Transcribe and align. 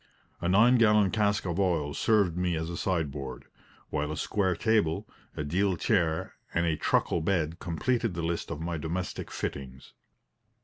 A 0.41 0.49
nine 0.49 0.79
gallon 0.79 1.11
cask 1.11 1.45
of 1.45 1.59
oil 1.59 1.93
served 1.93 2.35
me 2.35 2.55
as 2.55 2.71
a 2.71 2.75
sideboard; 2.75 3.45
while 3.91 4.11
a 4.11 4.17
square 4.17 4.55
table, 4.55 5.07
a 5.37 5.43
deal 5.43 5.77
chair 5.77 6.33
and 6.55 6.65
a 6.65 6.75
truckle 6.75 7.21
bed 7.21 7.59
completed 7.59 8.15
the 8.15 8.23
list 8.23 8.49
of 8.49 8.59
my 8.59 8.77
domestic 8.79 9.29
fittings. 9.29 9.93